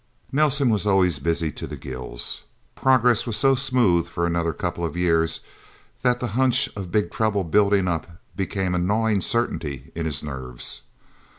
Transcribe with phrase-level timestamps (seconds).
[0.31, 2.41] Nelsen was always busy to the gills.
[2.73, 5.41] Progress was so smooth for another couple of years,
[6.01, 10.81] that the hunch of Big Trouble building up, became a gnawing certainty in his nerves.